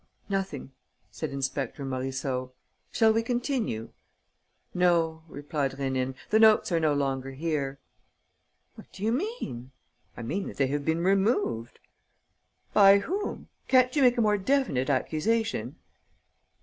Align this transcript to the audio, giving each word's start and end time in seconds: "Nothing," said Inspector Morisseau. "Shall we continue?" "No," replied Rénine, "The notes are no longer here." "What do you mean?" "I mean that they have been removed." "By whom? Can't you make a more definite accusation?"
"Nothing," 0.29 0.71
said 1.11 1.29
Inspector 1.29 1.85
Morisseau. 1.85 2.53
"Shall 2.91 3.13
we 3.13 3.21
continue?" 3.21 3.89
"No," 4.73 5.21
replied 5.27 5.73
Rénine, 5.73 6.15
"The 6.31 6.39
notes 6.39 6.71
are 6.71 6.79
no 6.79 6.95
longer 6.95 7.33
here." 7.33 7.77
"What 8.73 8.91
do 8.91 9.03
you 9.03 9.11
mean?" 9.11 9.69
"I 10.17 10.23
mean 10.23 10.47
that 10.47 10.57
they 10.57 10.65
have 10.65 10.85
been 10.85 11.03
removed." 11.03 11.77
"By 12.73 12.97
whom? 12.97 13.49
Can't 13.67 13.95
you 13.95 14.01
make 14.01 14.17
a 14.17 14.21
more 14.23 14.39
definite 14.39 14.89
accusation?" 14.89 15.75